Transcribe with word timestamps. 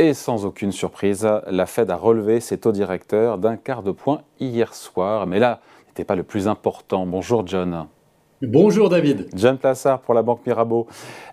Et 0.00 0.14
sans 0.14 0.46
aucune 0.46 0.72
surprise, 0.72 1.28
la 1.46 1.66
Fed 1.66 1.90
a 1.90 1.96
relevé 1.96 2.40
ses 2.40 2.56
taux 2.56 2.72
directeurs 2.72 3.36
d'un 3.36 3.58
quart 3.58 3.82
de 3.82 3.90
point 3.90 4.22
hier 4.38 4.72
soir. 4.72 5.26
Mais 5.26 5.38
là, 5.38 5.60
n'était 5.88 6.04
pas 6.04 6.14
le 6.14 6.22
plus 6.22 6.48
important. 6.48 7.04
Bonjour 7.04 7.46
John. 7.46 7.86
Bonjour 8.40 8.88
David. 8.88 9.28
John 9.34 9.58
Plassard 9.58 10.00
pour 10.00 10.14
la 10.14 10.22
Banque 10.22 10.40
Mirabeau. 10.46 10.86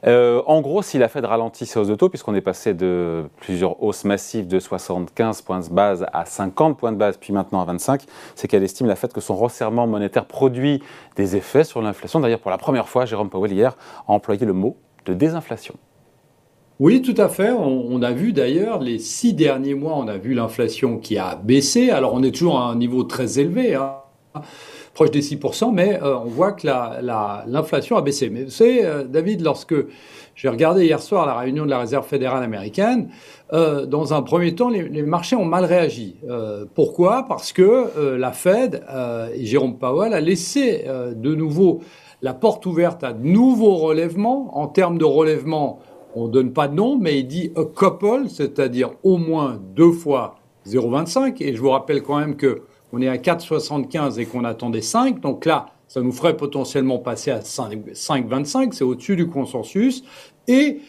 Euh, 0.05 0.41
en 0.47 0.59
gros, 0.59 0.81
si 0.81 0.97
la 0.97 1.07
Fed 1.07 1.23
ralentit 1.23 1.65
ses 1.65 1.79
hausses 1.79 1.87
de 1.87 1.95
taux, 1.95 2.09
puisqu'on 2.09 2.35
est 2.35 2.41
passé 2.41 2.73
de 2.73 3.29
plusieurs 3.37 3.81
hausses 3.81 4.03
massives 4.03 4.47
de 4.47 4.59
75 4.59 5.43
points 5.43 5.61
de 5.61 5.69
base 5.69 6.05
à 6.11 6.25
50 6.25 6.77
points 6.77 6.91
de 6.91 6.97
base, 6.97 7.15
puis 7.15 7.31
maintenant 7.31 7.61
à 7.61 7.65
25, 7.65 8.03
c'est 8.35 8.49
qu'elle 8.49 8.63
estime 8.63 8.87
la 8.87 8.97
Fed 8.97 9.13
que 9.13 9.21
son 9.21 9.37
resserrement 9.37 9.87
monétaire 9.87 10.25
produit 10.25 10.83
des 11.15 11.37
effets 11.37 11.63
sur 11.63 11.81
l'inflation. 11.81 12.19
D'ailleurs, 12.19 12.41
pour 12.41 12.51
la 12.51 12.57
première 12.57 12.89
fois, 12.89 13.05
Jérôme 13.05 13.29
Powell 13.29 13.53
hier 13.53 13.77
a 14.09 14.11
employé 14.11 14.45
le 14.45 14.51
mot 14.51 14.75
de 15.05 15.13
désinflation. 15.13 15.75
Oui, 16.79 17.01
tout 17.01 17.19
à 17.19 17.27
fait. 17.27 17.49
On, 17.49 18.03
a 18.03 18.11
vu 18.11 18.33
d'ailleurs 18.33 18.79
les 18.79 18.99
six 18.99 19.33
derniers 19.33 19.73
mois, 19.73 19.95
on 19.97 20.07
a 20.07 20.17
vu 20.17 20.35
l'inflation 20.35 20.99
qui 20.99 21.17
a 21.17 21.35
baissé. 21.35 21.89
Alors 21.89 22.13
on 22.13 22.21
est 22.21 22.29
toujours 22.29 22.59
à 22.59 22.65
un 22.65 22.75
niveau 22.75 23.03
très 23.03 23.39
élevé, 23.39 23.73
hein, 23.73 23.95
proche 24.93 25.09
des 25.09 25.23
6%, 25.23 25.73
mais 25.73 25.99
euh, 26.03 26.19
on 26.19 26.25
voit 26.25 26.51
que 26.51 26.67
l'inflation 26.67 27.97
a 27.97 28.03
baissé. 28.03 28.29
Mais 28.29 28.43
vous 28.43 28.51
savez, 28.51 28.85
euh, 28.85 29.05
David, 29.05 29.41
lorsque 29.41 29.73
j'ai 30.35 30.49
regardé 30.49 30.85
hier 30.85 31.01
soir 31.01 31.25
la 31.25 31.39
réunion 31.39 31.65
de 31.65 31.71
la 31.71 31.79
Réserve 31.79 32.05
fédérale 32.05 32.43
américaine, 32.43 33.09
euh, 33.53 33.87
dans 33.87 34.13
un 34.13 34.21
premier 34.21 34.53
temps, 34.53 34.69
les, 34.69 35.01
marchés 35.01 35.35
ont 35.35 35.45
mal 35.45 35.65
réagi. 35.65 36.17
pourquoi? 36.75 37.25
Parce 37.27 37.53
que 37.53 38.15
la 38.17 38.31
Fed 38.33 38.83
et 39.33 39.45
Jérôme 39.45 39.79
Powell 39.79 40.13
a 40.13 40.21
laissé 40.21 40.85
de 41.15 41.33
nouveau 41.33 41.79
la 42.21 42.35
porte 42.35 42.67
ouverte 42.67 43.03
à 43.03 43.13
de 43.13 43.25
nouveaux 43.25 43.77
relèvements. 43.77 44.55
En 44.59 44.67
termes 44.67 44.99
de 44.99 45.05
relèvement, 45.05 45.79
on 46.15 46.27
ne 46.27 46.31
donne 46.31 46.53
pas 46.53 46.67
de 46.67 46.73
nom, 46.75 46.97
mais 46.97 47.19
il 47.19 47.27
dit 47.27 47.51
a 47.55 47.63
couple, 47.63 48.29
c'est-à-dire 48.29 48.91
au 49.03 49.17
moins 49.17 49.59
deux 49.75 49.91
fois 49.91 50.35
0,25. 50.67 51.37
Et 51.41 51.55
je 51.55 51.61
vous 51.61 51.69
rappelle 51.69 52.03
quand 52.03 52.19
même 52.19 52.35
que 52.35 52.63
on 52.93 53.01
est 53.01 53.09
à 53.09 53.17
4,75 53.17 54.19
et 54.19 54.25
qu'on 54.25 54.43
attendait 54.45 54.81
5. 54.81 55.19
Donc 55.19 55.45
là, 55.45 55.67
ça 55.87 56.01
nous 56.01 56.11
ferait 56.11 56.37
potentiellement 56.37 56.99
passer 56.99 57.31
à 57.31 57.39
5,25. 57.39 58.71
C'est 58.73 58.83
au-dessus 58.83 59.15
du 59.15 59.27
consensus. 59.27 60.03
Et 60.47 60.79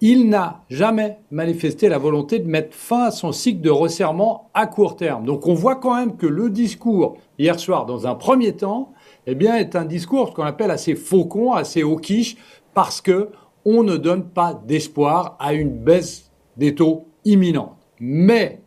il 0.00 0.28
n'a 0.28 0.64
jamais 0.68 1.18
manifesté 1.30 1.88
la 1.88 1.98
volonté 1.98 2.40
de 2.40 2.48
mettre 2.48 2.74
fin 2.74 3.04
à 3.04 3.10
son 3.12 3.30
cycle 3.30 3.60
de 3.60 3.70
resserrement 3.70 4.50
à 4.52 4.66
court 4.66 4.96
terme. 4.96 5.24
Donc 5.24 5.46
on 5.46 5.54
voit 5.54 5.76
quand 5.76 5.94
même 5.94 6.16
que 6.16 6.26
le 6.26 6.50
discours 6.50 7.18
hier 7.38 7.60
soir, 7.60 7.86
dans 7.86 8.06
un 8.06 8.16
premier 8.16 8.56
temps, 8.56 8.92
eh 9.26 9.36
bien, 9.36 9.56
est 9.56 9.76
un 9.76 9.84
discours 9.84 10.34
qu'on 10.34 10.42
appelle 10.42 10.72
assez 10.72 10.96
faucon, 10.96 11.52
assez 11.52 11.82
hawkish, 11.82 12.36
parce 12.74 13.00
que 13.00 13.28
on 13.64 13.82
ne 13.82 13.96
donne 13.96 14.28
pas 14.28 14.60
d'espoir 14.66 15.36
à 15.38 15.52
une 15.54 15.70
baisse 15.70 16.30
des 16.56 16.74
taux 16.74 17.06
imminente. 17.24 17.76
Mais, 18.00 18.60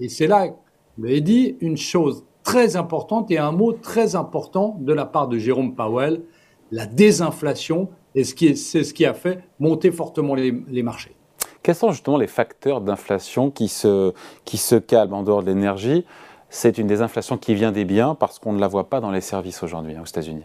et 0.00 0.08
c'est 0.08 0.26
là, 0.26 0.48
vous 0.96 1.04
l'avez 1.04 1.20
dit, 1.20 1.56
une 1.60 1.76
chose 1.76 2.24
très 2.42 2.76
importante 2.76 3.30
et 3.30 3.38
un 3.38 3.52
mot 3.52 3.72
très 3.72 4.16
important 4.16 4.76
de 4.80 4.92
la 4.92 5.06
part 5.06 5.28
de 5.28 5.38
Jérôme 5.38 5.74
Powell, 5.74 6.22
la 6.70 6.86
désinflation, 6.86 7.88
c'est 8.14 8.24
ce 8.54 8.92
qui 8.92 9.06
a 9.06 9.14
fait 9.14 9.40
monter 9.58 9.90
fortement 9.90 10.34
les, 10.34 10.82
marchés. 10.82 11.16
Quels 11.62 11.74
sont 11.74 11.92
justement 11.92 12.18
les 12.18 12.26
facteurs 12.26 12.80
d'inflation 12.80 13.50
qui 13.50 13.68
se, 13.68 14.12
qui 14.44 14.56
se 14.56 14.76
calment 14.76 15.14
en 15.14 15.22
dehors 15.22 15.42
de 15.42 15.46
l'énergie? 15.46 16.04
C'est 16.50 16.78
une 16.78 16.86
désinflation 16.86 17.38
qui 17.38 17.54
vient 17.54 17.72
des 17.72 17.84
biens 17.84 18.14
parce 18.14 18.38
qu'on 18.38 18.52
ne 18.52 18.60
la 18.60 18.68
voit 18.68 18.88
pas 18.88 19.00
dans 19.00 19.10
les 19.10 19.22
services 19.22 19.62
aujourd'hui 19.62 19.94
hein, 19.96 20.02
aux 20.02 20.08
États-Unis. 20.08 20.44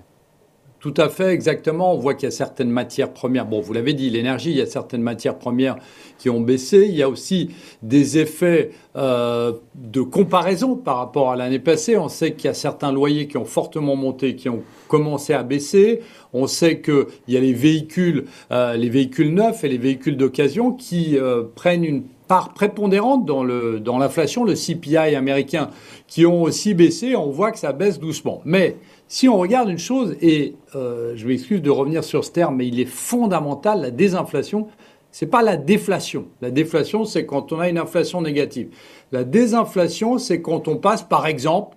Tout 0.80 0.94
à 0.96 1.10
fait, 1.10 1.34
exactement. 1.34 1.94
On 1.94 1.98
voit 1.98 2.14
qu'il 2.14 2.24
y 2.24 2.28
a 2.28 2.32
certaines 2.32 2.70
matières 2.70 3.12
premières. 3.12 3.46
Bon, 3.46 3.60
vous 3.60 3.74
l'avez 3.74 3.94
dit, 3.94 4.10
l'énergie, 4.10 4.52
il 4.52 4.58
y 4.58 4.62
a 4.62 4.66
certaines 4.66 5.02
matières 5.02 5.38
premières 5.38 5.76
qui 6.18 6.30
ont 6.30 6.40
baissé. 6.40 6.86
Il 6.88 6.96
y 6.96 7.04
a 7.04 7.10
aussi 7.10 7.50
des 7.84 8.18
effets 8.18 8.72
euh, 8.96 9.52
de 9.76 10.02
comparaison 10.02 10.78
par 10.78 10.96
rapport 10.96 11.32
à 11.32 11.36
l'année 11.36 11.60
passée. 11.60 11.98
On 11.98 12.08
sait 12.08 12.32
qu'il 12.32 12.46
y 12.46 12.48
a 12.48 12.54
certains 12.54 12.94
loyers 12.94 13.28
qui 13.28 13.36
ont 13.36 13.44
fortement 13.44 13.98
monté, 13.98 14.38
qui 14.38 14.48
ont 14.48 14.64
commencé 14.88 15.34
à 15.34 15.44
baisser. 15.44 16.00
On 16.32 16.48
sait 16.48 16.80
qu'il 16.80 17.08
y 17.28 17.36
a 17.36 17.42
les 17.42 17.54
véhicules, 17.54 18.26
euh, 18.52 18.78
les 18.78 18.90
véhicules 18.90 19.34
neufs 19.34 19.66
et 19.66 19.68
les 19.68 19.78
véhicules 19.78 20.16
d'occasion 20.16 20.72
qui 20.72 21.18
euh, 21.18 21.44
prennent 21.56 21.84
une 21.84 22.04
part 22.30 22.54
prépondérante 22.54 23.26
dans 23.26 23.44
le 23.44 23.82
dans 23.82 23.98
l'inflation, 23.98 24.46
le 24.46 24.54
CPI 24.54 25.16
américain, 25.16 25.72
qui 26.08 26.26
ont 26.26 26.44
aussi 26.44 26.74
baissé. 26.74 27.16
On 27.16 27.32
voit 27.32 27.52
que 27.52 27.60
ça 27.60 27.74
baisse 27.74 28.00
doucement, 28.00 28.42
mais 28.46 28.78
si 29.10 29.28
on 29.28 29.38
regarde 29.38 29.70
une 29.70 29.80
chose, 29.80 30.16
et 30.22 30.56
euh, 30.76 31.14
je 31.16 31.28
m'excuse 31.28 31.62
de 31.62 31.72
revenir 31.72 32.04
sur 32.04 32.24
ce 32.24 32.32
terme, 32.32 32.58
mais 32.58 32.68
il 32.68 32.80
est 32.80 32.86
fondamental, 32.86 33.82
la 33.82 33.90
désinflation, 33.92 34.68
c'est 35.12 35.26
pas 35.26 35.42
la 35.42 35.58
déflation. 35.58 36.28
La 36.42 36.52
déflation, 36.52 37.04
c'est 37.04 37.26
quand 37.26 37.52
on 37.52 37.60
a 37.60 37.68
une 37.68 37.80
inflation 37.80 38.22
négative. 38.22 38.70
La 39.12 39.24
désinflation, 39.24 40.20
c'est 40.20 40.44
quand 40.44 40.68
on 40.68 40.78
passe, 40.78 41.02
par 41.02 41.26
exemple, 41.26 41.76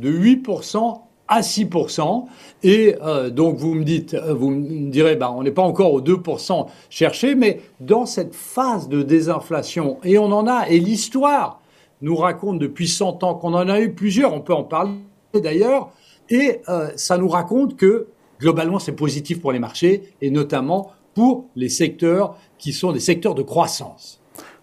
de 0.00 0.10
8% 0.12 1.00
à 1.28 1.40
6%. 1.40 2.26
Et 2.62 2.94
euh, 3.02 3.30
donc, 3.30 3.56
vous 3.56 3.74
me 3.74 3.84
dites, 3.84 4.14
euh, 4.14 4.34
vous 4.34 4.50
me 4.50 4.90
direz, 4.90 5.16
bah, 5.16 5.32
on 5.36 5.42
n'est 5.42 5.50
pas 5.50 5.62
encore 5.62 5.92
aux 5.92 6.00
2% 6.00 6.66
cherchés, 6.90 7.34
mais 7.34 7.60
dans 7.80 8.06
cette 8.06 8.34
phase 8.34 8.88
de 8.88 9.02
désinflation, 9.02 9.98
et 10.04 10.18
on 10.18 10.32
en 10.32 10.46
a, 10.46 10.68
et 10.68 10.78
l'histoire 10.78 11.60
nous 12.00 12.16
raconte 12.16 12.58
depuis 12.58 12.88
100 12.88 13.22
ans 13.22 13.34
qu'on 13.34 13.54
en 13.54 13.68
a 13.68 13.80
eu 13.80 13.92
plusieurs, 13.92 14.34
on 14.34 14.40
peut 14.40 14.54
en 14.54 14.64
parler 14.64 14.92
d'ailleurs, 15.34 15.90
et 16.28 16.60
euh, 16.68 16.90
ça 16.96 17.18
nous 17.18 17.28
raconte 17.28 17.76
que 17.76 18.08
globalement, 18.40 18.78
c'est 18.78 18.92
positif 18.92 19.40
pour 19.40 19.52
les 19.52 19.58
marchés 19.58 20.14
et 20.20 20.30
notamment 20.30 20.92
pour 21.14 21.46
les 21.54 21.68
secteurs 21.68 22.36
qui 22.58 22.72
sont 22.72 22.92
des 22.92 23.00
secteurs 23.00 23.34
de 23.34 23.42
croissance. 23.42 24.21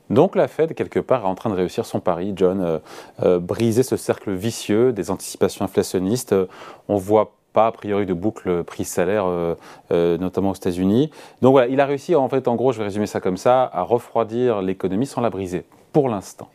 Donc 0.09 0.35
la 0.35 0.47
Fed, 0.47 0.73
quelque 0.73 0.99
part, 0.99 1.23
est 1.23 1.27
en 1.27 1.35
train 1.35 1.49
de 1.49 1.55
réussir 1.55 1.85
son 1.85 1.99
pari, 1.99 2.33
John, 2.35 2.61
euh, 2.61 2.79
euh, 3.23 3.39
briser 3.39 3.83
ce 3.83 3.97
cercle 3.97 4.31
vicieux 4.31 4.91
des 4.91 5.11
anticipations 5.11 5.65
inflationnistes. 5.65 6.35
on 6.87 6.97
voit 6.97 7.33
pas 7.53 7.67
a 7.67 7.71
priori 7.71 8.05
de 8.05 8.13
boucle 8.13 8.63
prix-salaire, 8.63 9.25
notamment 9.89 10.51
aux 10.51 10.55
États-Unis. 10.55 11.09
Donc 11.41 11.53
voilà, 11.53 11.67
il 11.67 11.81
a 11.81 11.85
réussi, 11.87 12.13
en 12.15 12.29
fait, 12.29 12.47
en 12.47 12.55
gros, 12.55 12.71
je 12.71 12.77
vais 12.77 12.83
résumer 12.83 13.07
ça 13.07 13.19
comme 13.19 13.37
ça, 13.37 13.69
à 13.73 13.81
refroidir 13.81 14.61
l'économie 14.61 15.07
sans 15.07 15.21
la 15.21 15.31
briser, 15.31 15.65
pour 15.91 16.09
l'instant. 16.09 16.49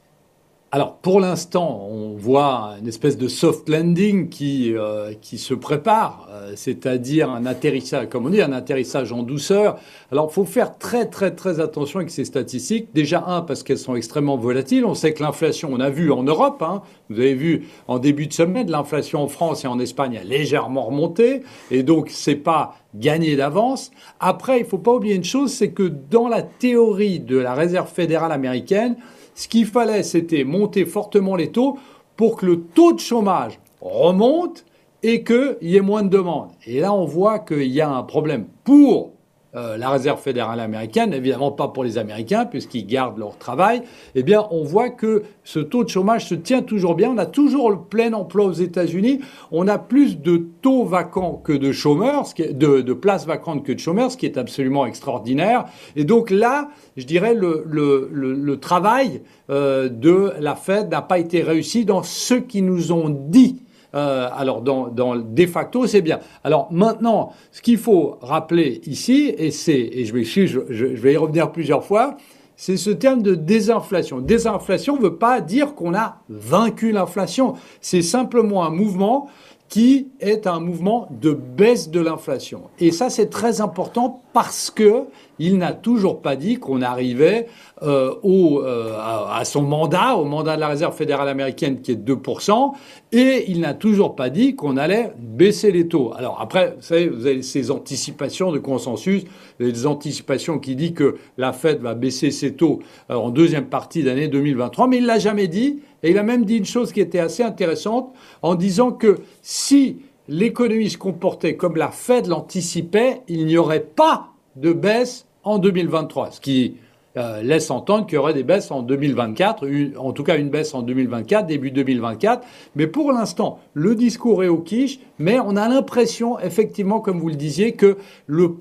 Alors 0.74 0.96
pour 0.96 1.20
l'instant, 1.20 1.86
on 1.88 2.16
voit 2.16 2.72
une 2.80 2.88
espèce 2.88 3.16
de 3.16 3.28
soft 3.28 3.68
landing 3.68 4.28
qui, 4.28 4.74
euh, 4.74 5.12
qui 5.20 5.38
se 5.38 5.54
prépare, 5.54 6.26
euh, 6.32 6.54
c'est-à-dire 6.56 7.30
un 7.30 7.46
atterrissage, 7.46 8.08
comme 8.08 8.26
on 8.26 8.30
dit, 8.30 8.42
un 8.42 8.50
atterrissage 8.50 9.12
en 9.12 9.22
douceur. 9.22 9.78
Alors 10.10 10.26
il 10.32 10.34
faut 10.34 10.44
faire 10.44 10.76
très 10.76 11.06
très 11.06 11.30
très 11.30 11.60
attention 11.60 12.00
avec 12.00 12.10
ces 12.10 12.24
statistiques. 12.24 12.88
Déjà 12.92 13.22
un 13.24 13.42
parce 13.42 13.62
qu'elles 13.62 13.78
sont 13.78 13.94
extrêmement 13.94 14.36
volatiles. 14.36 14.84
On 14.84 14.94
sait 14.94 15.14
que 15.14 15.22
l'inflation, 15.22 15.70
on 15.72 15.78
a 15.78 15.90
vu 15.90 16.10
en 16.10 16.24
Europe, 16.24 16.60
hein, 16.60 16.82
vous 17.08 17.20
avez 17.20 17.34
vu 17.34 17.68
en 17.86 18.00
début 18.00 18.26
de 18.26 18.32
semaine, 18.32 18.68
l'inflation 18.68 19.22
en 19.22 19.28
France 19.28 19.64
et 19.64 19.68
en 19.68 19.78
Espagne 19.78 20.18
a 20.18 20.24
légèrement 20.24 20.86
remonté, 20.86 21.42
et 21.70 21.84
donc 21.84 22.08
c'est 22.10 22.34
pas 22.34 22.74
gagné 22.96 23.36
d'avance. 23.36 23.92
Après, 24.18 24.58
il 24.58 24.64
faut 24.64 24.78
pas 24.78 24.92
oublier 24.92 25.14
une 25.14 25.22
chose, 25.22 25.52
c'est 25.52 25.70
que 25.70 25.84
dans 25.84 26.26
la 26.26 26.42
théorie 26.42 27.20
de 27.20 27.36
la 27.36 27.54
Réserve 27.54 27.88
fédérale 27.88 28.32
américaine 28.32 28.96
ce 29.34 29.48
qu'il 29.48 29.66
fallait, 29.66 30.02
c'était 30.02 30.44
monter 30.44 30.84
fortement 30.84 31.36
les 31.36 31.50
taux 31.50 31.78
pour 32.16 32.36
que 32.36 32.46
le 32.46 32.60
taux 32.60 32.92
de 32.92 33.00
chômage 33.00 33.58
remonte 33.80 34.64
et 35.02 35.24
qu'il 35.24 35.56
y 35.62 35.76
ait 35.76 35.80
moins 35.80 36.02
de 36.02 36.08
demandes. 36.08 36.50
Et 36.66 36.80
là, 36.80 36.92
on 36.94 37.04
voit 37.04 37.40
qu'il 37.40 37.70
y 37.70 37.80
a 37.80 37.90
un 37.90 38.02
problème 38.02 38.46
pour 38.64 39.13
euh, 39.56 39.76
la 39.76 39.90
Réserve 39.90 40.20
fédérale 40.20 40.60
américaine, 40.60 41.12
évidemment 41.12 41.52
pas 41.52 41.68
pour 41.68 41.84
les 41.84 41.98
Américains 41.98 42.44
puisqu'ils 42.44 42.86
gardent 42.86 43.18
leur 43.18 43.38
travail, 43.38 43.82
eh 44.14 44.22
bien 44.22 44.46
on 44.50 44.64
voit 44.64 44.90
que 44.90 45.22
ce 45.44 45.60
taux 45.60 45.84
de 45.84 45.88
chômage 45.88 46.26
se 46.26 46.34
tient 46.34 46.62
toujours 46.62 46.94
bien. 46.94 47.10
On 47.10 47.18
a 47.18 47.26
toujours 47.26 47.70
le 47.70 47.78
plein 47.78 48.12
emploi 48.12 48.46
aux 48.46 48.52
États-Unis. 48.52 49.20
On 49.52 49.68
a 49.68 49.78
plus 49.78 50.18
de 50.18 50.48
taux 50.62 50.84
vacants 50.84 51.40
que 51.42 51.52
de 51.52 51.72
chômeurs, 51.72 52.24
de, 52.38 52.80
de 52.80 52.92
places 52.92 53.26
vacantes 53.26 53.64
que 53.64 53.72
de 53.72 53.78
chômeurs, 53.78 54.10
ce 54.10 54.16
qui 54.16 54.26
est 54.26 54.38
absolument 54.38 54.86
extraordinaire. 54.86 55.66
Et 55.96 56.04
donc 56.04 56.30
là, 56.30 56.68
je 56.96 57.04
dirais 57.04 57.34
le, 57.34 57.64
le, 57.66 58.08
le, 58.10 58.60
travail 58.60 59.22
euh, 59.50 59.88
de 59.88 60.32
la 60.38 60.54
Fed 60.54 60.90
n'a 60.90 61.02
pas 61.02 61.18
été 61.18 61.42
réussi 61.42 61.84
dans 61.84 62.02
ce 62.02 62.34
qu'ils 62.34 62.64
nous 62.64 62.92
ont 62.92 63.08
dit 63.08 63.62
euh, 63.94 64.28
alors, 64.36 64.60
dans, 64.60 64.88
dans 64.88 65.16
de 65.16 65.46
facto, 65.46 65.86
c'est 65.86 66.02
bien. 66.02 66.20
Alors 66.42 66.68
maintenant, 66.72 67.32
ce 67.52 67.62
qu'il 67.62 67.78
faut 67.78 68.18
rappeler 68.22 68.80
ici, 68.86 69.32
et 69.36 69.50
c'est, 69.50 69.72
et 69.72 70.04
je 70.04 70.46
je, 70.46 70.84
vais 70.84 71.12
y 71.12 71.16
revenir 71.16 71.52
plusieurs 71.52 71.84
fois, 71.84 72.16
c'est 72.56 72.76
ce 72.76 72.90
terme 72.90 73.22
de 73.22 73.34
désinflation. 73.34 74.20
Désinflation 74.20 74.96
ne 74.96 75.02
veut 75.02 75.16
pas 75.16 75.40
dire 75.40 75.74
qu'on 75.74 75.94
a 75.94 76.18
vaincu 76.28 76.92
l'inflation. 76.92 77.54
C'est 77.80 78.02
simplement 78.02 78.64
un 78.64 78.70
mouvement 78.70 79.28
qui 79.74 80.06
est 80.20 80.46
un 80.46 80.60
mouvement 80.60 81.08
de 81.20 81.32
baisse 81.32 81.90
de 81.90 81.98
l'inflation. 81.98 82.70
Et 82.78 82.92
ça, 82.92 83.10
c'est 83.10 83.26
très 83.26 83.60
important 83.60 84.22
parce 84.32 84.70
que 84.70 85.06
il 85.40 85.58
n'a 85.58 85.72
toujours 85.72 86.22
pas 86.22 86.36
dit 86.36 86.60
qu'on 86.60 86.80
arrivait 86.80 87.48
euh, 87.82 88.14
au, 88.22 88.62
euh, 88.62 88.96
à, 88.96 89.44
son 89.44 89.62
mandat, 89.62 90.14
au 90.14 90.26
mandat 90.26 90.54
de 90.54 90.60
la 90.60 90.68
Réserve 90.68 90.96
fédérale 90.96 91.28
américaine 91.28 91.80
qui 91.80 91.90
est 91.90 91.96
de 91.96 92.14
2%, 92.14 92.72
et 93.10 93.46
il 93.48 93.60
n'a 93.62 93.74
toujours 93.74 94.14
pas 94.14 94.30
dit 94.30 94.54
qu'on 94.54 94.76
allait 94.76 95.12
baisser 95.18 95.72
les 95.72 95.88
taux. 95.88 96.12
Alors 96.16 96.40
après, 96.40 96.74
vous 96.76 96.82
savez, 96.82 97.08
vous 97.08 97.26
avez 97.26 97.42
ces 97.42 97.72
anticipations 97.72 98.52
de 98.52 98.60
consensus, 98.60 99.24
les 99.58 99.86
anticipations 99.86 100.60
qui 100.60 100.76
disent 100.76 100.94
que 100.94 101.16
la 101.36 101.52
Fed 101.52 101.80
va 101.80 101.94
baisser 101.94 102.30
ses 102.30 102.54
taux 102.54 102.78
euh, 103.10 103.14
en 103.14 103.30
deuxième 103.30 103.66
partie 103.66 104.04
d'année 104.04 104.28
2023, 104.28 104.86
mais 104.86 104.98
il 104.98 105.06
l'a 105.06 105.18
jamais 105.18 105.48
dit, 105.48 105.80
et 106.04 106.10
il 106.10 106.18
a 106.18 106.22
même 106.22 106.44
dit 106.44 106.58
une 106.58 106.66
chose 106.66 106.92
qui 106.92 107.00
était 107.00 107.18
assez 107.18 107.42
intéressante 107.42 108.12
en 108.42 108.54
disant 108.54 108.92
que 108.92 109.20
si 109.40 110.02
l'économie 110.28 110.90
se 110.90 110.98
comportait 110.98 111.56
comme 111.56 111.76
la 111.76 111.90
Fed 111.90 112.26
l'anticipait, 112.26 113.22
il 113.26 113.46
n'y 113.46 113.56
aurait 113.56 113.80
pas 113.80 114.28
de 114.56 114.74
baisse 114.74 115.26
en 115.44 115.58
2023, 115.58 116.30
ce 116.32 116.40
qui 116.42 116.76
euh, 117.16 117.42
laisse 117.42 117.70
entendre 117.70 118.04
qu'il 118.04 118.16
y 118.16 118.18
aurait 118.18 118.34
des 118.34 118.42
baisses 118.42 118.70
en 118.70 118.82
2024, 118.82 119.66
en 119.96 120.12
tout 120.12 120.24
cas 120.24 120.36
une 120.36 120.50
baisse 120.50 120.74
en 120.74 120.82
2024, 120.82 121.46
début 121.46 121.70
2024. 121.70 122.46
Mais 122.76 122.86
pour 122.86 123.10
l'instant, 123.10 123.60
le 123.72 123.94
discours 123.94 124.44
est 124.44 124.48
au 124.48 124.58
quiche, 124.58 124.98
mais 125.18 125.38
on 125.38 125.56
a 125.56 125.68
l'impression, 125.68 126.38
effectivement, 126.38 127.00
comme 127.00 127.18
vous 127.18 127.30
le 127.30 127.34
disiez, 127.34 127.72
que 127.72 127.96
le 128.26 128.54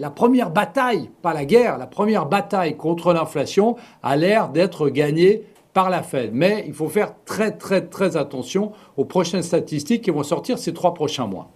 la 0.00 0.10
première 0.10 0.50
bataille, 0.50 1.08
pas 1.22 1.32
la 1.32 1.46
guerre, 1.46 1.78
la 1.78 1.86
première 1.86 2.26
bataille 2.26 2.76
contre 2.76 3.14
l'inflation 3.14 3.76
a 4.02 4.16
l'air 4.16 4.50
d'être 4.50 4.90
gagnée 4.90 5.44
par 5.78 5.90
la 5.90 6.02
Fed. 6.02 6.30
Mais 6.32 6.64
il 6.66 6.72
faut 6.72 6.88
faire 6.88 7.12
très 7.24 7.52
très 7.52 7.82
très 7.82 8.16
attention 8.16 8.72
aux 8.96 9.04
prochaines 9.04 9.44
statistiques 9.44 10.02
qui 10.02 10.10
vont 10.10 10.24
sortir 10.24 10.58
ces 10.58 10.74
trois 10.74 10.92
prochains 10.92 11.28
mois. 11.28 11.50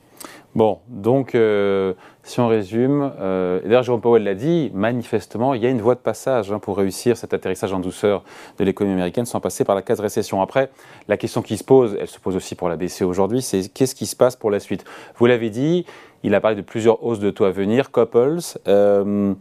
Bon, 0.55 0.79
donc 0.87 1.35
euh, 1.35 1.95
si 2.23 2.39
on 2.39 2.47
résume, 2.47 3.11
euh, 3.19 3.61
d'ailleurs 3.65 3.83
Jérôme 3.83 4.01
Powell 4.01 4.23
l'a 4.23 4.37
dit, 4.37 4.71
manifestement, 4.75 5.55
il 5.55 5.63
y 5.65 5.67
a 5.67 5.71
une 5.71 5.81
voie 5.81 5.97
de 5.97 6.01
passage 6.01 6.53
hein, 6.53 6.61
pour 6.61 6.77
réussir 6.77 7.17
cet 7.17 7.35
atterrissage 7.35 7.73
en 7.73 7.81
douceur 7.81 8.23
de 8.59 8.65
l'économie 8.65 8.95
américaine 8.95 9.27
sans 9.27 9.41
passer 9.41 9.65
par 9.65 9.75
la 9.75 9.83
case 9.83 9.99
récession. 9.99 10.41
Après, 10.41 10.71
la 11.09 11.17
question 11.17 11.43
qui 11.43 11.57
se 11.57 11.65
pose, 11.65 11.97
elle 12.01 12.07
se 12.07 12.21
pose 12.21 12.37
aussi 12.37 12.55
pour 12.55 12.69
la 12.69 12.77
BCE 12.77 13.03
aujourd'hui, 13.03 13.43
c'est 13.43 13.69
qu'est-ce 13.71 13.97
qui 13.97 14.07
se 14.07 14.15
passe 14.15 14.37
pour 14.37 14.53
la 14.53 14.61
suite? 14.61 14.85
Vous 15.17 15.27
l'avez 15.27 15.51
dit, 15.51 15.85
il 16.23 16.33
a 16.37 16.41
parlé 16.41 16.57
de 16.57 16.63
plusieurs 16.63 17.03
hausses 17.03 17.19
de 17.19 17.31
taux 17.31 17.45
à 17.45 17.51
venir, 17.51 17.91
couples. 17.91 18.39
Euh, 18.69 19.35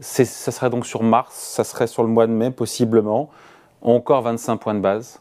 ça 0.00 0.24
serait 0.52 0.68
donc 0.68 0.84
sur 0.84 1.04
mars, 1.04 1.32
ça 1.32 1.62
serait 1.62 1.86
sur 1.86 2.02
le 2.02 2.08
mois 2.08 2.26
de 2.26 2.32
mai 2.32 2.50
possiblement, 2.50 3.30
encore 3.94 4.22
25 4.22 4.56
points 4.56 4.74
de 4.74 4.80
base 4.80 5.20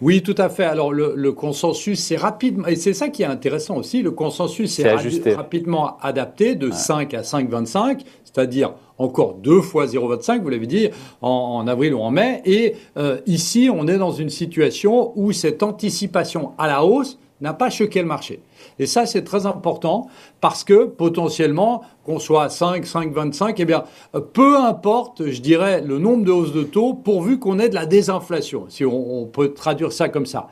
oui, 0.00 0.22
tout 0.22 0.34
à 0.38 0.48
fait. 0.48 0.64
Alors 0.64 0.92
le, 0.92 1.32
consensus, 1.32 2.00
c'est 2.00 2.16
rapidement, 2.16 2.66
et 2.66 2.76
c'est 2.76 2.94
ça 2.94 3.08
qui 3.08 3.22
est 3.22 3.26
intéressant 3.26 3.76
aussi, 3.76 4.02
le 4.02 4.10
consensus 4.10 4.78
est, 4.78 5.34
rapidement 5.34 5.96
adapté 6.00 6.54
de 6.54 6.70
5 6.70 7.14
à 7.14 7.22
5,25, 7.22 8.00
c'est-à-dire 8.24 8.74
encore 8.98 9.34
deux 9.34 9.60
fois 9.60 9.86
0,25, 9.86 10.42
vous 10.42 10.48
l'avez 10.48 10.66
dit, 10.66 10.90
en, 11.22 11.66
avril 11.66 11.94
ou 11.94 12.00
en 12.00 12.10
mai. 12.10 12.42
Et 12.44 12.74
euh, 12.96 13.20
ici, 13.26 13.70
on 13.72 13.86
est 13.86 13.98
dans 13.98 14.12
une 14.12 14.30
situation 14.30 15.12
où 15.16 15.32
cette 15.32 15.62
anticipation 15.62 16.52
à 16.58 16.66
la 16.66 16.84
hausse 16.84 17.18
n'a 17.40 17.52
pas 17.52 17.70
choqué 17.70 18.00
le 18.00 18.06
marché. 18.06 18.40
Et 18.78 18.86
ça, 18.86 19.06
c'est 19.06 19.22
très 19.24 19.46
important 19.46 20.08
parce 20.40 20.64
que 20.64 20.84
potentiellement, 20.84 21.82
qu'on 22.04 22.18
soit 22.18 22.44
à 22.44 22.48
5, 22.48 22.86
5, 22.86 23.12
25, 23.12 23.60
eh 23.60 23.64
bien, 23.64 23.84
peu 24.32 24.58
importe, 24.58 25.26
je 25.26 25.40
dirais, 25.40 25.80
le 25.80 25.98
nombre 25.98 26.24
de 26.24 26.30
hausses 26.30 26.52
de 26.52 26.62
taux, 26.62 26.94
pourvu 26.94 27.38
qu'on 27.38 27.58
ait 27.58 27.68
de 27.68 27.74
la 27.74 27.86
désinflation, 27.86 28.66
si 28.68 28.84
on, 28.84 29.26
peut 29.26 29.52
traduire 29.52 29.92
ça 29.92 30.08
comme 30.08 30.26
ça. 30.26 30.48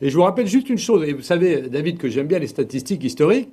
Et 0.00 0.10
je 0.10 0.16
vous 0.16 0.22
rappelle 0.22 0.46
juste 0.46 0.68
une 0.68 0.78
chose, 0.78 1.08
et 1.08 1.12
vous 1.12 1.22
savez, 1.22 1.62
David, 1.62 1.98
que 1.98 2.08
j'aime 2.08 2.26
bien 2.26 2.38
les 2.38 2.46
statistiques 2.46 3.02
historiques, 3.02 3.50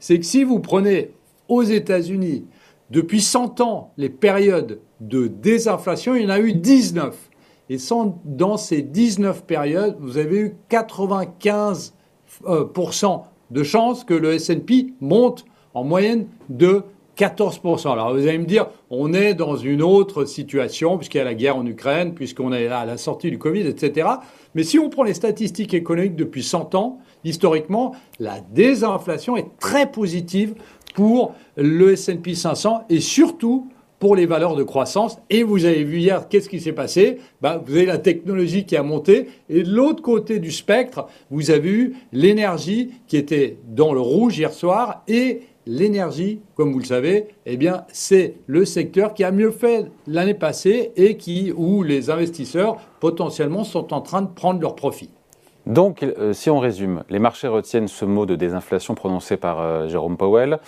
c'est 0.00 0.18
que 0.18 0.24
si 0.24 0.42
vous 0.42 0.58
prenez 0.58 1.12
aux 1.48 1.62
États-Unis, 1.62 2.44
depuis 2.90 3.20
100 3.20 3.60
ans, 3.60 3.92
les 3.96 4.08
périodes 4.08 4.80
de 5.00 5.26
désinflation, 5.26 6.14
il 6.16 6.24
y 6.24 6.26
en 6.26 6.30
a 6.30 6.40
eu 6.40 6.52
19. 6.52 7.16
Et 7.70 7.78
dans 8.24 8.56
ces 8.56 8.82
19 8.82 9.44
périodes, 9.44 9.96
vous 10.00 10.18
avez 10.18 10.38
eu 10.38 10.56
95% 10.70 11.92
euh, 12.46 13.18
de 13.50 13.62
chances 13.62 14.04
que 14.04 14.14
le 14.14 14.34
S&P 14.34 14.92
monte 15.00 15.44
en 15.72 15.84
moyenne 15.84 16.26
de 16.48 16.82
14%. 17.16 17.92
Alors 17.92 18.12
vous 18.12 18.26
allez 18.26 18.38
me 18.38 18.44
dire, 18.44 18.66
on 18.90 19.12
est 19.12 19.34
dans 19.34 19.56
une 19.56 19.82
autre 19.82 20.24
situation 20.24 20.98
puisqu'il 20.98 21.18
y 21.18 21.20
a 21.20 21.24
la 21.24 21.34
guerre 21.34 21.56
en 21.56 21.66
Ukraine, 21.66 22.14
puisqu'on 22.14 22.52
est 22.52 22.66
à 22.66 22.84
la 22.84 22.96
sortie 22.96 23.30
du 23.30 23.38
Covid, 23.38 23.66
etc. 23.66 24.08
Mais 24.54 24.62
si 24.62 24.78
on 24.78 24.90
prend 24.90 25.04
les 25.04 25.14
statistiques 25.14 25.74
économiques 25.74 26.16
depuis 26.16 26.42
100 26.42 26.74
ans, 26.74 26.98
historiquement, 27.24 27.94
la 28.18 28.40
désinflation 28.40 29.36
est 29.36 29.46
très 29.58 29.90
positive 29.90 30.54
pour 30.94 31.34
le 31.56 31.92
S&P 31.92 32.34
500 32.34 32.84
et 32.88 33.00
surtout 33.00 33.68
pour 34.04 34.16
les 34.16 34.26
valeurs 34.26 34.54
de 34.54 34.62
croissance. 34.62 35.16
Et 35.30 35.42
vous 35.44 35.64
avez 35.64 35.82
vu 35.82 35.96
hier, 36.00 36.28
qu'est-ce 36.28 36.50
qui 36.50 36.60
s'est 36.60 36.74
passé? 36.74 37.20
Bah, 37.40 37.62
Vous 37.64 37.74
avez 37.74 37.86
la 37.86 37.96
technologie 37.96 38.66
qui 38.66 38.76
a 38.76 38.82
monté. 38.82 39.30
Et 39.48 39.62
de 39.62 39.70
l'autre 39.70 40.02
côté 40.02 40.40
du 40.40 40.52
spectre, 40.52 41.06
vous 41.30 41.50
avez 41.50 41.70
eu 41.70 41.96
l'énergie 42.12 42.90
qui 43.06 43.16
était 43.16 43.56
dans 43.66 43.94
le 43.94 44.00
rouge 44.00 44.36
hier 44.36 44.52
soir. 44.52 45.04
Et 45.08 45.40
l'énergie, 45.64 46.40
comme 46.54 46.70
vous 46.70 46.80
le 46.80 46.84
savez, 46.84 47.28
eh 47.46 47.56
bien, 47.56 47.86
c'est 47.94 48.34
le 48.46 48.66
secteur 48.66 49.14
qui 49.14 49.24
a 49.24 49.32
mieux 49.32 49.50
fait 49.50 49.86
l'année 50.06 50.34
passée 50.34 50.92
et 50.96 51.16
qui, 51.16 51.50
où 51.56 51.82
les 51.82 52.10
investisseurs 52.10 52.76
potentiellement 53.00 53.64
sont 53.64 53.94
en 53.94 54.02
train 54.02 54.20
de 54.20 54.28
prendre 54.28 54.60
leur 54.60 54.76
profit. 54.76 55.08
Donc, 55.64 56.02
euh, 56.02 56.34
si 56.34 56.50
on 56.50 56.58
résume, 56.58 57.04
les 57.08 57.18
marchés 57.18 57.48
retiennent 57.48 57.88
ce 57.88 58.04
mot 58.04 58.26
de 58.26 58.36
désinflation 58.36 58.94
prononcé 58.94 59.38
par 59.38 59.62
euh, 59.62 59.88
Jérôme 59.88 60.18
Powell. 60.18 60.58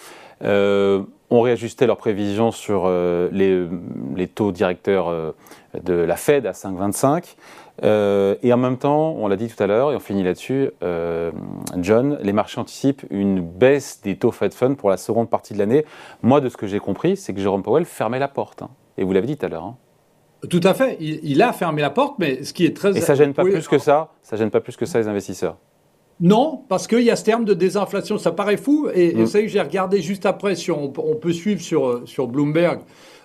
Euh, 0.43 1.03
ont 1.31 1.40
réajusté 1.40 1.87
leurs 1.87 1.96
prévisions 1.96 2.50
sur 2.50 2.84
euh, 2.87 3.28
les, 3.32 4.28
taux 4.28 4.52
directeurs 4.52 5.08
euh, 5.08 5.32
de 5.82 5.94
la 5.94 6.17
Fed 6.17 6.46
à 6.46 6.52
5,25. 6.52 7.37
Euh, 7.84 8.37
et 8.43 8.52
en 8.52 8.56
même 8.56 8.78
temps, 8.78 9.14
on 9.19 9.28
l'a 9.28 9.37
dit 9.37 9.49
tout 9.49 9.62
à 9.62 9.67
l'heure, 9.67 9.93
et 9.93 9.96
on 9.96 10.00
finit 10.00 10.23
là-dessus, 10.23 10.70
John, 11.76 12.19
les 12.23 12.32
marchés 12.32 12.61
anticipent 12.61 13.05
une 13.11 13.40
baisse 13.40 14.00
des 14.02 14.17
taux 14.17 14.31
Fed 14.31 14.55
Fund 14.55 14.76
pour 14.76 14.90
la 14.90 14.96
seconde 14.96 15.28
partie 15.28 15.52
de 15.52 15.58
l'année. 15.58 15.84
Moi, 16.23 16.40
de 16.40 16.49
ce 16.49 16.56
que 16.56 16.67
j'ai 16.67 16.78
compris, 16.78 17.17
c'est 17.17 17.34
que 17.34 17.40
Jérôme 17.40 17.62
Powell 17.62 17.84
fermait 17.84 18.19
la 18.19 18.28
porte. 18.28 18.62
Hein. 18.62 18.70
Et 18.96 19.05
vous 19.05 19.12
l'avez 19.12 19.26
dit 19.26 19.37
tout 19.37 19.46
à 19.46 19.49
l'heure. 19.49 19.64
Hein. 19.64 19.76
Tout 20.49 20.61
à 20.62 20.75
fait. 20.75 20.96
Il, 21.00 21.43
a 21.43 21.52
fermé 21.52 21.82
la 21.82 21.90
porte, 21.90 22.19
mais 22.19 22.44
ce 22.44 22.52
qui 22.52 22.64
est 22.64 22.76
très... 22.76 22.96
Et 22.96 23.00
ça 23.00 23.14
gêne 23.14 23.34
pas 23.34 23.43
plus 23.43 23.67
que 23.69 23.78
ça 23.78 24.12
Ça 24.23 24.37
gêne 24.37 24.50
pas 24.50 24.61
plus 24.61 24.76
que 24.76 24.87
ça 24.87 24.99
les 24.99 25.08
investisseurs 25.08 25.56
non, 26.20 26.62
parce 26.68 26.86
qu'il 26.86 27.02
y 27.02 27.10
a 27.10 27.16
ce 27.16 27.24
terme 27.24 27.44
de 27.44 27.52
désinflation, 27.52 28.16
ça 28.16 28.32
paraît 28.32 28.56
fou. 28.56 28.88
Et, 28.94 29.12
vous 29.12 29.26
savez 29.26 29.44
que 29.44 29.50
j'ai 29.50 29.60
regardé 29.60 30.00
juste 30.00 30.24
après, 30.24 30.54
si 30.54 30.70
on, 30.70 30.88
peut 30.88 31.32
suivre 31.32 31.60
sur, 31.60 32.02
sur 32.06 32.26
Bloomberg 32.26 32.80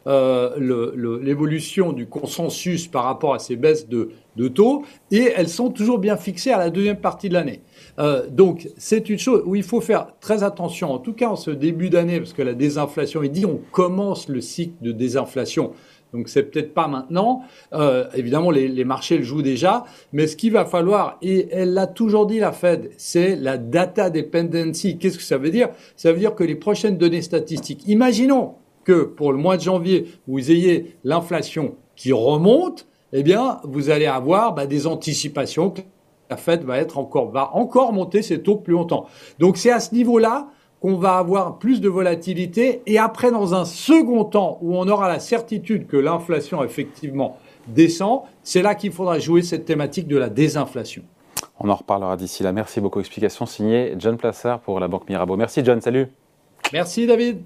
euh, 0.07 1.19
l'évolution 1.21 1.93
du 1.93 2.07
consensus 2.07 2.87
par 2.87 3.03
rapport 3.03 3.33
à 3.33 3.39
ces 3.39 3.55
baisses 3.55 3.87
de, 3.87 4.09
taux, 4.49 4.83
et 5.11 5.31
elles 5.35 5.47
sont 5.47 5.69
toujours 5.69 5.99
bien 5.99 6.17
fixées 6.17 6.51
à 6.51 6.57
la 6.57 6.69
deuxième 6.69 6.99
partie 6.99 7.29
de 7.29 7.35
l'année. 7.35 7.61
Euh, 7.99 8.27
donc 8.27 8.67
c'est 8.77 9.09
une 9.09 9.19
chose 9.19 9.43
où 9.45 9.55
il 9.55 9.63
faut 9.63 9.81
faire 9.81 10.07
très 10.19 10.43
attention, 10.43 10.91
en 10.91 10.97
tout 10.97 11.13
cas 11.13 11.27
en 11.27 11.35
ce 11.35 11.51
début 11.51 11.89
d'année, 11.89 12.19
parce 12.19 12.33
que 12.33 12.41
la 12.41 12.55
désinflation, 12.55 13.21
il 13.21 13.31
dit 13.31 13.45
on 13.45 13.59
commence 13.71 14.27
le 14.27 14.41
cycle 14.41 14.73
de 14.81 14.91
désinflation 14.91 15.71
donc 16.13 16.27
c'est 16.27 16.43
peut-être 16.43 16.73
pas 16.73 16.87
maintenant. 16.87 17.43
Euh, 17.73 18.05
évidemment, 18.15 18.51
les, 18.51 18.83
marchés 18.83 19.17
le 19.17 19.23
jouent 19.23 19.41
déjà, 19.41 19.85
mais 20.11 20.27
ce 20.27 20.35
qu'il 20.35 20.51
va 20.51 20.65
falloir, 20.65 21.17
et 21.21 21.47
elle 21.51 21.73
l'a 21.73 21.87
toujours 21.87 22.25
dit 22.25 22.39
la 22.39 22.51
Fed, 22.51 22.91
c'est 22.97 23.35
la 23.35 23.57
data 23.57 24.09
dependency. 24.09 24.97
Qu'est-ce 24.97 25.17
que 25.17 25.23
ça 25.23 25.37
veut 25.37 25.51
dire? 25.51 25.69
Ça 25.95 26.11
veut 26.11 26.19
dire 26.19 26.35
que 26.35 26.43
les 26.43 26.55
prochaines 26.55 26.97
données 26.97 27.21
statistiques. 27.21 27.87
Imaginons 27.87 28.55
que 28.83 29.03
pour 29.03 29.31
le 29.31 29.37
mois 29.37 29.57
de 29.57 29.61
janvier, 29.61 30.07
vous 30.27 30.51
ayez 30.51 30.95
l'inflation 31.03 31.75
qui 31.95 32.11
remonte, 32.11 32.87
eh 33.13 33.23
bien, 33.23 33.59
vous 33.63 33.89
allez 33.89 34.07
avoir 34.07 34.53
bah, 34.53 34.65
des 34.65 34.87
anticipations 34.87 35.69
que 35.69 35.81
la 36.29 36.37
Fed 36.37 36.63
va 36.63 36.77
être 36.77 36.97
encore 36.97 37.29
va 37.29 37.53
encore 37.53 37.91
monter 37.91 38.21
ses 38.21 38.41
taux 38.41 38.55
plus 38.55 38.73
longtemps. 38.73 39.05
Donc 39.37 39.57
c'est 39.57 39.71
à 39.71 39.81
ce 39.81 39.93
niveau-là 39.93 40.47
qu'on 40.81 40.95
va 40.95 41.17
avoir 41.17 41.59
plus 41.59 41.79
de 41.79 41.87
volatilité 41.87 42.81
et 42.87 42.97
après 42.97 43.31
dans 43.31 43.53
un 43.53 43.65
second 43.65 44.25
temps 44.25 44.57
où 44.61 44.75
on 44.75 44.87
aura 44.87 45.07
la 45.07 45.19
certitude 45.19 45.87
que 45.87 45.95
l'inflation 45.95 46.63
effectivement 46.63 47.37
descend, 47.67 48.23
c'est 48.43 48.63
là 48.63 48.73
qu'il 48.75 48.91
faudra 48.91 49.19
jouer 49.19 49.43
cette 49.43 49.65
thématique 49.65 50.07
de 50.07 50.17
la 50.17 50.29
désinflation. 50.29 51.03
On 51.59 51.69
en 51.69 51.75
reparlera 51.75 52.17
d'ici 52.17 52.41
là. 52.41 52.51
Merci 52.51 52.81
beaucoup. 52.81 52.99
Explication 52.99 53.45
signée 53.45 53.93
John 53.99 54.17
Plassard 54.17 54.59
pour 54.59 54.79
la 54.79 54.87
Banque 54.87 55.07
Mirabeau. 55.07 55.37
Merci 55.37 55.61
John, 55.63 55.79
salut. 55.79 56.07
Merci 56.73 57.05
David. 57.05 57.41